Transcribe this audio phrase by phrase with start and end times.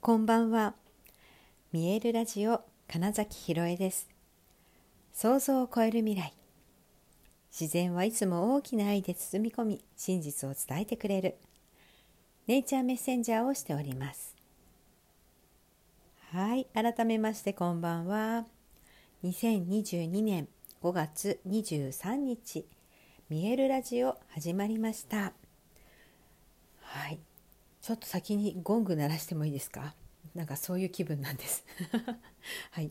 [0.00, 0.74] こんばんは。
[1.72, 4.08] 見えるラジオ金崎ひろえです。
[5.12, 6.32] 想像を超える未来。
[7.50, 11.36] 自然はいつも大きな愛で包み込み、真実を伝えてくれる。
[12.46, 14.36] ネイチャーメッセンジャーをしております。
[16.30, 18.46] はい、改めましてこんばんは。
[19.24, 20.46] 2022年
[20.80, 22.64] 5月23日、
[23.28, 25.32] 見えるラジオ始まりました。
[26.82, 27.18] はい、
[27.88, 29.94] ちょっと先にゴング鳴らしてもいいですか？
[30.34, 31.64] なんかそういう気分なんです。
[32.70, 32.90] はい。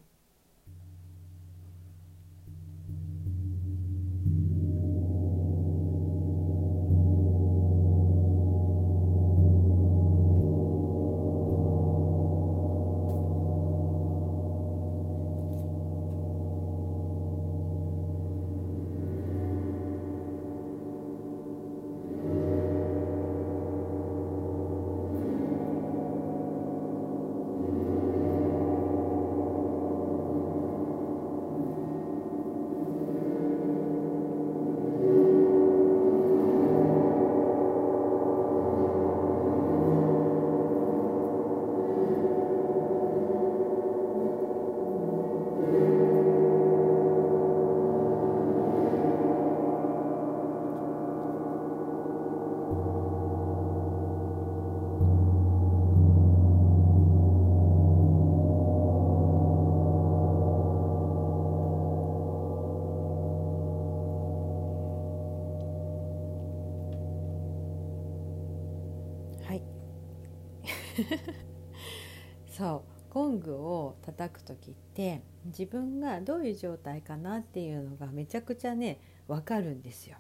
[72.48, 80.18] そうゴングを叩く時って自分がどういう状態かなっていうのがめちゃくちゃね分かるんですよ。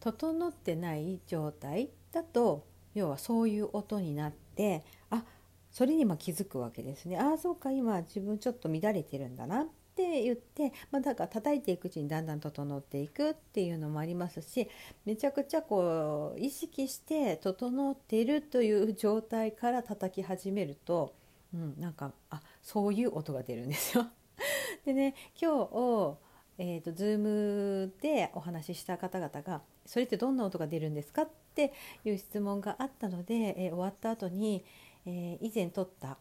[0.00, 5.24] 整ってない状態だと要はそういう音になってあ
[5.70, 7.18] それにも気づくわけですね。
[7.18, 9.66] ああそうか今自分ちょっと乱れてるんだな
[9.96, 14.68] って言って、まあ、だから叩いていくうちにだんだん整っていくっていうのもありますし
[15.06, 21.14] めちゃくちゃこう意識して整っているという状態から叩き始めると、
[21.54, 24.06] うん、なんかあそういう音が出るんですよ。
[24.84, 26.18] でね今日
[26.58, 31.72] えーと、Zoom でお話しした方々が「それってどんな音が出るんですか?」って
[32.04, 34.64] いう質問があったので、えー、終わった後に、
[35.04, 36.16] えー、以前撮った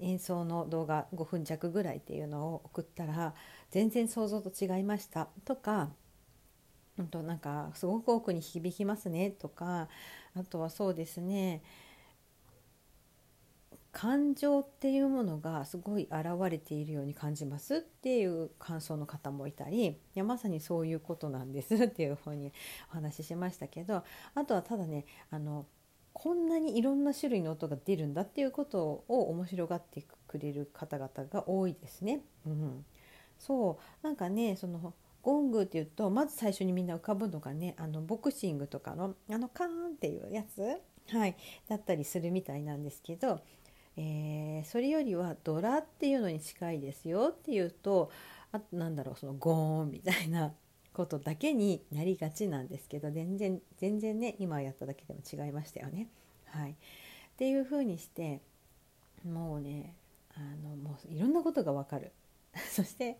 [0.00, 3.34] 演奏の動画5分弱ぐらいっていうのを送ったら
[3.70, 5.90] 全然想像と違いましたとか
[6.98, 9.88] うんとなんかすごく奥に響きますねとか
[10.34, 11.62] あとはそうですね
[13.92, 22.52] 感情っていうものがすごい現れているように感じますっていう感想の方もいたりいやまさにそういうことなんですっていうふうに
[22.92, 25.66] お話ししましたけどあとはただねあの
[26.22, 32.20] こんなにいろんな種類の音が出るんだっていうことを面白がってくれる方々が多いですね。
[32.46, 32.84] うん、
[33.38, 34.06] そう。
[34.06, 34.92] なんかねその
[35.22, 40.60] ゴングっていうとまず最初にみんな浮かぶのがねあのボクシングとかのあのカーンっていうやつ、
[41.10, 41.36] はい、
[41.66, 43.40] だったりするみたいなんですけど、
[43.96, 48.10] えー、それよりはドラっていうのに近いですよっていうと
[48.52, 50.52] あなんだろうそのゴーンみたいな
[50.92, 56.08] ことだけになりがちなんですけど全然全然ね今やっただけでも違いましたよね。
[56.46, 56.74] はい、っ
[57.36, 58.40] ていうふうにして
[59.24, 59.94] もうね
[60.34, 62.12] あのもういろんなことが分かる
[62.70, 63.18] そして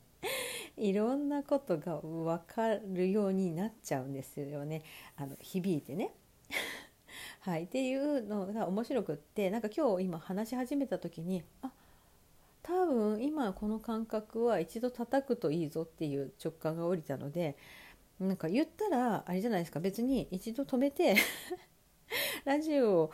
[0.77, 4.83] いろんなことが分かるようになっちゃうんですよね
[5.17, 6.13] あの響いてね。
[7.41, 11.73] はい、っていうのが面白くってなんか今日今話し始めた時にあ
[12.91, 17.57] 分今この感覚は一度叩くといいぞっていう直感が降りたので
[18.19, 21.17] なんか言ったらあれじゃないですか別に一度止めて
[22.45, 23.11] ラジオ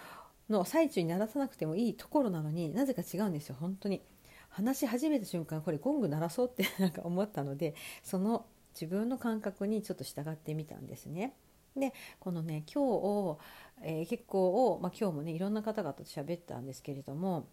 [0.49, 4.03] の最中に鳴らさなくてもいいところなのになぜか違うんですよ本当に
[4.49, 11.35] 話し始めた瞬間これゴング鳴らそうって なんか思ったのでその自分の感覚にちょっと従ってみたんですね。
[11.77, 13.39] でこのね今日を、
[13.83, 17.49] えー、結構を、まあ、今日もねいろんな方々と喋ったんですけれども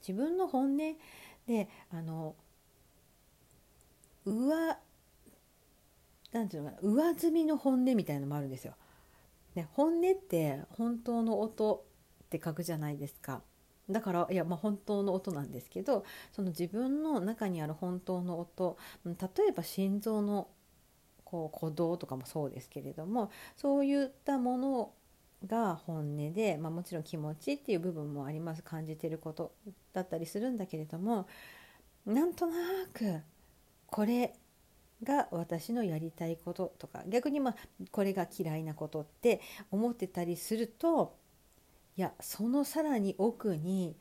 [0.00, 0.96] 自分の本音
[1.46, 2.34] であの
[4.24, 4.76] 上
[6.32, 8.74] なんていうのかな上積みの本音みたいなのもあるんですよ。
[9.54, 11.84] で本音って本当の音
[12.24, 13.42] って書くじゃないですか。
[13.88, 19.14] だからいやまあ本当の音なんですけどその自分の中にある本当の音例
[19.48, 20.48] えば心臓の
[21.24, 24.92] こう鼓動とかもそうですけれどもそういったもの
[25.46, 28.62] が本音で、まあ、もちろん気持ちっていう部分もあります。
[28.62, 29.52] 感じてること
[29.92, 31.26] だったりするんだけれども
[32.06, 32.54] なんとな
[32.92, 33.20] く
[33.86, 34.34] これ
[35.02, 37.56] が私のやりたいこととか逆にまあ
[37.92, 39.40] これが嫌いなことって
[39.70, 41.16] 思ってたりすると
[41.96, 43.96] いやそのさらに奥に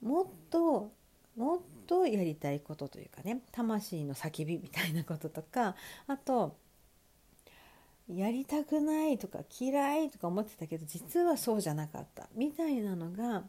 [0.00, 0.92] もっと
[1.36, 5.74] もっとやりたいことというかね魂の叫びみたいなこととか
[6.06, 6.56] あと
[8.08, 12.28] やりたくないとか嫌いとか思ってたけど実はそうじゃなかった。
[12.34, 13.44] みたいなのが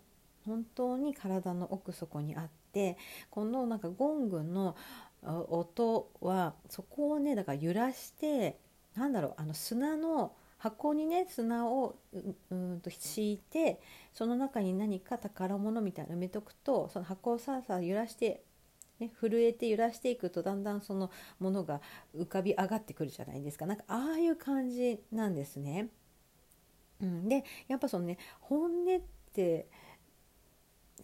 [0.45, 2.97] 本当に体の奥底にあって
[3.29, 4.75] このなんかゴングの
[5.23, 8.57] 音はそこをねだから揺らして
[8.95, 11.95] なんだろうあの砂の箱にね砂を
[12.51, 13.79] うんと敷いて
[14.13, 18.43] その中に何か宝物みたいなの埋めとくとその箱をさあさあ揺らして、
[18.99, 21.09] ね、震えて揺らしていくとだんだんその
[21.39, 21.81] ものが
[22.15, 25.89] 浮かび上がってくるじゃないですかなんかああいう感じなんですね。
[27.01, 28.99] うん、でやっぱそのね本音っ
[29.33, 29.67] て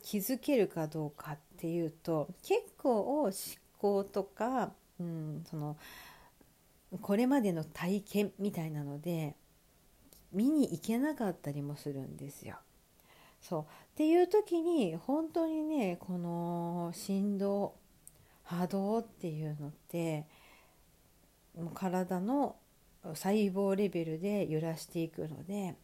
[0.04, 3.32] 気づけるかどうかっていうと結構思
[3.80, 5.78] 考とか、うん、その
[7.02, 9.36] これまでの体験みたいなので
[10.32, 12.58] 見に行けなかったりもするんですよ。
[13.42, 13.66] そうっ
[13.96, 17.76] ていう時に本当にねこの振動
[18.46, 20.26] 波動っていうのって
[21.58, 22.56] もう体の
[23.04, 25.76] 細胞レベルで揺らしていくので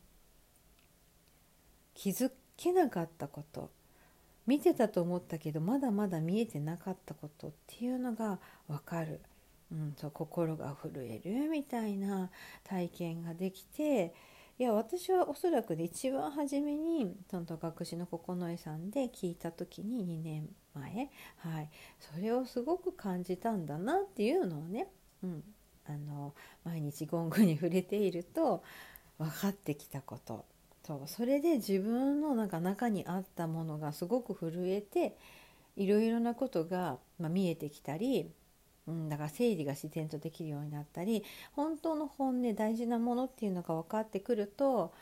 [1.94, 3.70] 気づけなかったこと
[4.48, 9.22] 見てたと思ったけどまだまだ見えてなかったことっていうのが分かる、
[9.72, 12.30] うん、そう心が震えるみたいな
[12.64, 14.14] 体験ができて
[14.62, 21.70] いや私はおそらくで一番初めにとんと学士の九重さんで聞いた時に2年前、はい、
[22.00, 24.88] それをすごく感じたんだなっていうのをね、
[25.24, 25.44] うん、
[25.88, 28.62] あの毎日ゴングに触れていると
[29.18, 30.46] 分かってきたこと。
[30.86, 35.18] そうそれで自分のなんか中にあったものがすごく震えて
[35.76, 38.30] いろいろなことが、まあ、見えてきたり
[38.92, 41.24] うん、だから整理が自然とできるようになったり
[41.54, 44.94] 本当の本音大事なものっていうのが分かってくると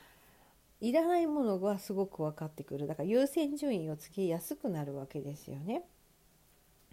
[0.81, 5.83] いらないものがすごく分かってくるだから優先順位をつけやすくなるわけですよね。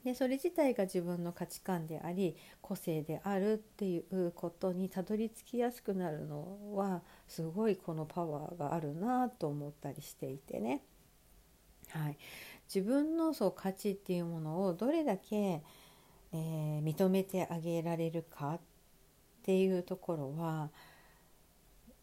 [0.05, 10.83] でそれ自体が自分の価値観であり個性であるっていうことにたどり着きやすくなるのはすごいこのパワーがあるなと思ったりしていてね。
[11.91, 12.19] はい、
[12.73, 15.63] 自分のそう価値っていうものをどれだけ
[16.37, 18.61] えー、認めてあげられるかっ
[19.43, 20.71] ていうところは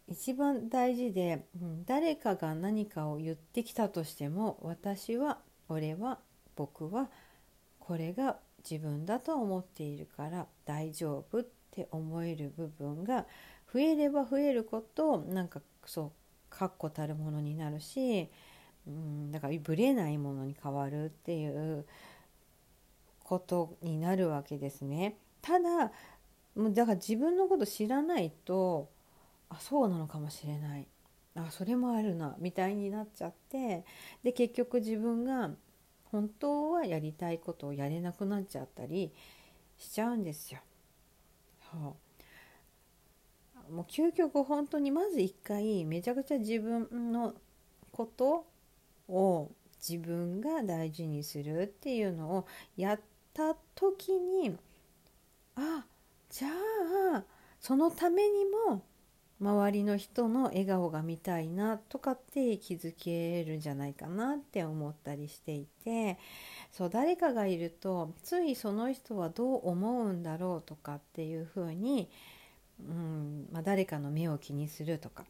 [0.08, 5.38] 一番大事で、うん、誰かが何かを言ってきたとしても私は
[5.70, 6.20] 俺は
[6.56, 7.10] 僕は
[7.80, 8.38] これが
[8.70, 13.26] 自分だと思っているから大丈夫って思える部分が
[13.72, 16.12] 増えれば増えることなんかそう
[16.50, 18.30] 確固たるものになるし、
[18.88, 21.86] うん、だからぶれないものに変わるっていう
[23.34, 25.18] ことになるわけですね。
[25.42, 25.92] ただ
[26.56, 28.90] もうだから自分のこと知らないと
[29.50, 30.88] あそうなのかもしれない
[31.36, 33.84] あそれもあるなみたいになっちゃって
[34.24, 35.50] で結局自分が
[36.06, 39.12] 本当はやりたいことをやれなくなっちゃったり
[39.80, 40.60] しちゃうんですよ。
[41.74, 41.98] も
[43.70, 47.34] う究極本当にまず一回めちゃくちゃ自分の
[47.92, 48.46] こと
[49.10, 52.48] を自分が大事にするっていうのを
[52.78, 53.00] やっ
[53.34, 54.56] た時に
[55.56, 55.86] あ
[56.30, 56.50] じゃ
[57.16, 57.24] あ
[57.60, 58.84] そのためにも
[59.40, 66.18] 周りの人の笑顔が見たいなとかって気づけるんじゃないかなって思ったりしていて
[66.72, 72.10] そう誰かがいるとついその人はどう思うんだろうとかっていうふうに、
[72.80, 75.26] うんまあ、誰かの目を気にするとかっ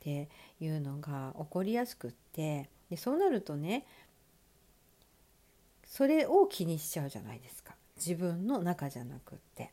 [0.00, 0.28] て
[0.60, 3.84] いうのが起こりやすくってでそうなるとね
[5.96, 9.72] それを気にしちゃうじゃないですか自分の中じゃなくって。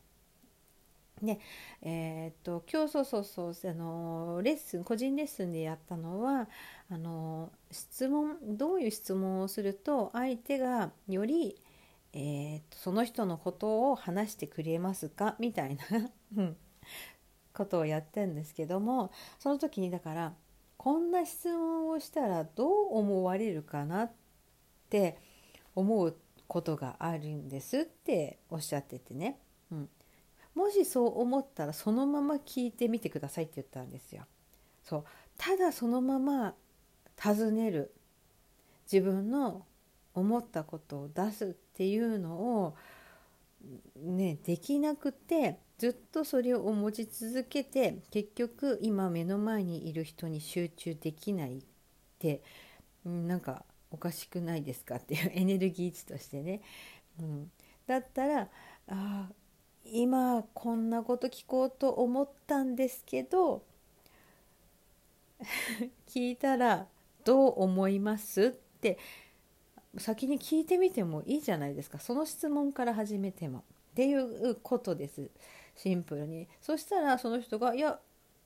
[1.22, 1.38] で
[1.82, 6.48] えー、っと今日そうそうそうあのレッスン個人レッスンでやったのは
[6.90, 11.62] あの質問どういう質問をすると相手がより、
[12.14, 15.36] えー、っとその人のことを話してくれますか？
[15.40, 15.78] みたい
[16.36, 16.50] な
[17.54, 20.34] ことをやってんですけどもその時にだから
[20.78, 24.12] こんな質問をしたらどう思われるかなっ
[24.90, 25.18] て
[25.76, 26.16] 思う
[26.48, 29.40] ことがあるんですっておっしゃっててね、
[29.72, 29.90] うん、
[30.56, 34.24] もしそう思ったらそのまま聞いてみてくださいって言ったんですよ。
[34.84, 35.04] そう。
[35.38, 36.54] ただそのまま
[37.18, 37.94] 尋ねる
[38.92, 39.66] 自分の
[40.14, 42.76] 思ったことを出すっていうのを
[43.98, 51.64] ねできなくてずっとそれを持ち続けて結局今目の前にいる人に集中できないっ
[52.20, 52.44] て
[53.06, 54.96] なんかおかしくないですか？
[54.96, 56.62] っていう エネルギー値としてね、
[57.20, 57.52] うん、
[57.88, 58.50] だったら
[58.88, 59.30] あ
[59.86, 63.64] 今こんなこと聞こうと思ったんですけど
[66.08, 66.88] 聞いたら
[67.24, 68.42] どう思います？
[68.48, 68.98] って
[69.98, 72.00] 先に聞いてみてもいいじゃないですか。
[72.00, 73.60] その質問から始めても。
[73.60, 75.30] っていうことです。
[75.76, 76.48] シンプルに。
[76.62, 78.00] そしたらその人が「いや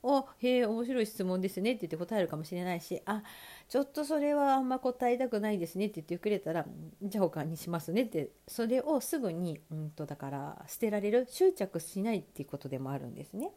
[0.07, 3.23] あへえ面白い質問ですね」って言って答えるかもしれないし「あ
[3.67, 6.65] ちょっとそれはあんま答えたくないですね」って言ってくれたら
[7.01, 13.51] 「じゃあ他にしますね」ってそれをすぐに、うんと、だから捨てられる執着しないっていうことでもあるんですね。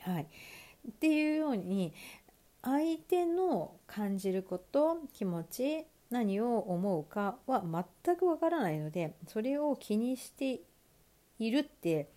[0.00, 0.26] はい、
[0.88, 1.92] っていうように
[2.62, 7.64] 相手の感じること気持ち何を思うかは
[8.04, 10.60] 全くわからないのでそれを気にして
[11.38, 12.08] いるって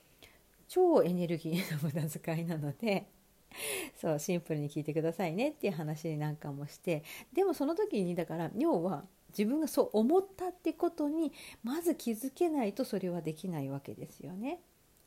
[0.67, 3.07] 超エネルギーの無駄遣いなので
[3.95, 11.33] そうシンプルに聞いてくださいねっていう話なんかもしてでもその時にだから要は自分がそう思ったってことに
[11.63, 14.61] まず気づけないとそれはできないわけですよね。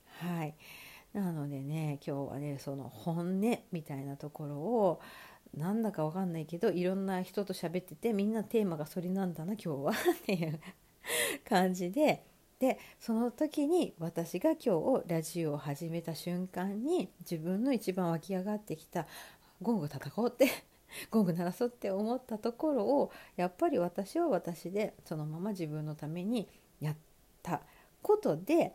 [0.07, 0.55] はい
[1.13, 5.01] なのでね今日はねその本音みたいなところを
[5.57, 9.95] なんだかわかんないけどいろんな人と喋っててみんなテーマがそれなんだな今日はっ
[10.27, 10.61] ていう
[11.49, 12.25] 感じで
[12.61, 19.07] でその時に私が今日ラジオを始めた瞬間に自分の一番湧き上がってきた
[19.63, 20.49] ゴング叩こうって
[21.11, 26.49] ゴング鳴らそうって思ったところをやっぱり私は私でそのまま自分のために
[26.81, 26.97] やっ
[27.43, 27.63] た
[28.03, 28.75] ことで、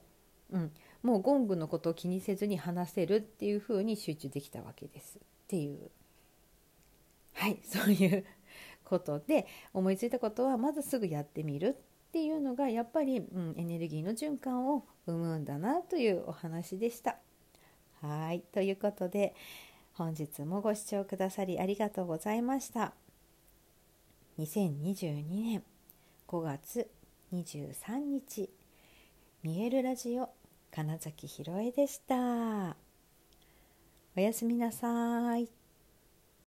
[0.51, 0.71] うん、
[1.01, 5.17] もうゴングのことを気にせずに話せるっていう風に集中できたわけです。
[5.17, 5.91] っていう。
[7.33, 8.25] はいそういう
[8.85, 11.75] ことで思いついたことはまずすぐやってみる
[12.13, 17.15] っていうのがやっぱり、うん、エネルギーの循環を生むんだなというお話でした。
[18.01, 19.33] はいということで
[19.93, 22.93] 本日もご視聴くださりありがとうございました。
[24.37, 25.63] 2022年
[26.27, 26.87] 5月
[27.33, 28.47] 23日
[29.41, 30.29] 見えるラジオ
[30.69, 32.75] 金崎ひろえでした。
[34.15, 35.62] おやすみなさい。